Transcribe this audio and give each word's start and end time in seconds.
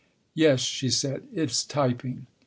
"Yes," 0.33 0.61
she 0.61 0.89
said, 0.89 1.27
"it's 1.31 1.63
typing. 1.63 2.25